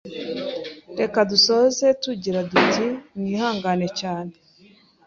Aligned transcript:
Reka 0.99 1.19
dusoze 1.31 1.85
tugira 2.03 2.39
tuti 2.49 2.85
mwihangane 3.19 3.87
cyane: 3.99 4.33